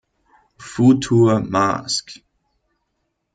Futur 0.57 1.41
mask. 1.43 2.13